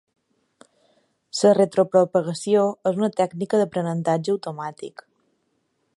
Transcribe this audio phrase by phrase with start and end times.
[1.41, 5.07] La retropropagació és una tècnica d'aprenentatge automàtic.